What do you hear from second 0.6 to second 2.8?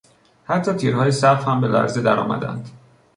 تیرهای سقف هم به لرزه درآمدند.